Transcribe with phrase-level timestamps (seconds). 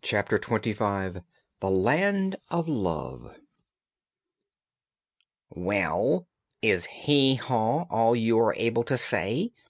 [0.00, 1.20] Chapter Twenty Five
[1.60, 3.36] The Land of Love
[5.50, 6.26] "Well,
[6.62, 9.52] is 'hee haw' all you are able to say?"